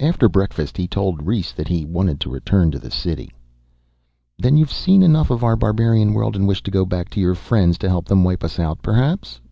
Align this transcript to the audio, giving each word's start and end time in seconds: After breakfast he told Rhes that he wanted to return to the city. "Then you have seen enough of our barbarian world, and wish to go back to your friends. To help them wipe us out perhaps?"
After 0.00 0.26
breakfast 0.26 0.78
he 0.78 0.88
told 0.88 1.26
Rhes 1.26 1.52
that 1.52 1.68
he 1.68 1.84
wanted 1.84 2.18
to 2.20 2.30
return 2.30 2.70
to 2.70 2.78
the 2.78 2.90
city. 2.90 3.30
"Then 4.38 4.56
you 4.56 4.64
have 4.64 4.72
seen 4.72 5.02
enough 5.02 5.28
of 5.28 5.44
our 5.44 5.54
barbarian 5.54 6.14
world, 6.14 6.34
and 6.34 6.48
wish 6.48 6.62
to 6.62 6.70
go 6.70 6.86
back 6.86 7.10
to 7.10 7.20
your 7.20 7.34
friends. 7.34 7.76
To 7.80 7.90
help 7.90 8.06
them 8.06 8.24
wipe 8.24 8.42
us 8.42 8.58
out 8.58 8.80
perhaps?" 8.80 9.42